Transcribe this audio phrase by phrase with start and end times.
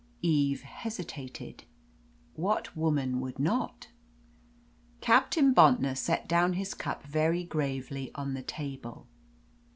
[0.23, 1.65] Eve hesitated.
[2.33, 3.89] What woman would not?
[4.99, 9.05] Captain Bontnor set down his cup very gravely on the table.